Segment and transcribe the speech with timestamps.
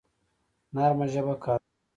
[0.73, 1.69] نرمه ژبه کاروئ